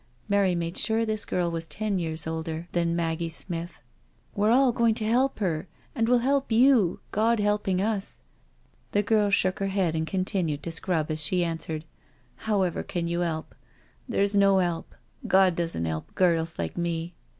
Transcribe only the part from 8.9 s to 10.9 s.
The girl shook her head and continued to